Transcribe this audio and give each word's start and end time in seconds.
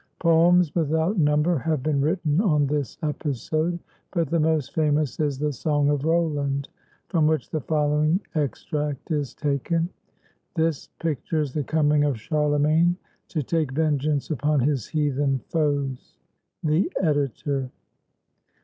Poems 0.17 0.73
without 0.73 1.19
number 1.19 1.59
have 1.59 1.83
been 1.83 2.01
written 2.01 2.41
on 2.41 2.65
this 2.65 2.97
episode; 3.03 3.77
but 4.11 4.29
the 4.31 4.39
most 4.39 4.73
famous 4.73 5.19
is 5.19 5.37
the 5.37 5.53
"Song 5.53 5.91
of 5.91 6.05
Roland," 6.05 6.69
from 7.09 7.27
which 7.27 7.51
the 7.51 7.61
following 7.61 8.19
extract 8.33 9.11
is 9.11 9.35
taken. 9.35 9.87
This 10.55 10.87
pictures 10.99 11.53
the 11.53 11.63
coming 11.63 12.03
of 12.03 12.19
Charlemagne 12.19 12.97
to 13.27 13.43
take 13.43 13.73
vengeance 13.73 14.31
upon 14.31 14.61
his 14.61 14.87
heathen 14.87 15.39
foes. 15.49 16.17
The 16.63 16.91
Editor. 16.99 17.69